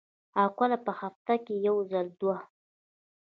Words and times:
او 0.39 0.47
کله 0.59 0.77
پۀ 0.85 0.91
هفته 1.01 1.33
کښې 1.45 1.55
یو 1.67 1.77
ځل 1.91 2.07
دوه 2.19 2.37
ـ 2.43 2.45